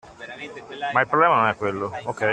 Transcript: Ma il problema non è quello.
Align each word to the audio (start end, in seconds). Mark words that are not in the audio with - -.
Ma 0.93 1.01
il 1.01 1.07
problema 1.07 1.35
non 1.35 1.47
è 1.49 1.55
quello. 1.55 1.91